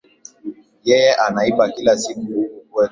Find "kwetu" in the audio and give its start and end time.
2.49-2.67